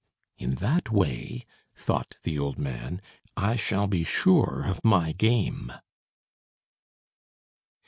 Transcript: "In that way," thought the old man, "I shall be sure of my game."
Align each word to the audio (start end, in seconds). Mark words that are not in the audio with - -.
"In 0.39 0.55
that 0.55 0.89
way," 0.89 1.45
thought 1.75 2.15
the 2.23 2.39
old 2.39 2.57
man, 2.57 3.03
"I 3.37 3.55
shall 3.55 3.85
be 3.85 4.03
sure 4.03 4.63
of 4.65 4.83
my 4.83 5.11
game." 5.11 5.71